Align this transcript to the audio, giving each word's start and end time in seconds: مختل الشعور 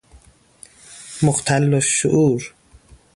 مختل 1.23 1.73
الشعور 1.75 2.53